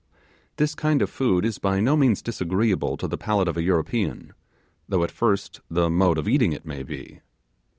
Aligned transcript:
This 0.55 0.73
kind 0.73 0.99
of 1.03 1.11
food 1.11 1.45
is 1.45 1.59
by 1.59 1.79
no 1.79 1.95
means 1.95 2.23
disagreeable 2.23 2.97
to 2.97 3.07
the 3.07 3.19
palate 3.19 3.47
of 3.47 3.55
a 3.55 3.61
European, 3.61 4.33
though 4.89 5.03
at 5.03 5.11
first 5.11 5.61
the 5.69 5.91
mode 5.91 6.17
of 6.17 6.27
eating 6.27 6.53
it 6.53 6.65
may 6.65 6.81
be. 6.81 7.21